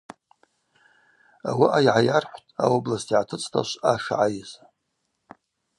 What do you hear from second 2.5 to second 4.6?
аобласт йгӏатыцӏта швъа шгӏайыз.